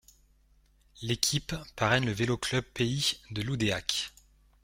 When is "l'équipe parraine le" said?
1.03-2.11